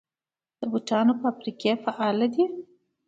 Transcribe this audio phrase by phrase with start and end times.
[0.59, 2.45] د بوټانو فابریکې فعالې دي؟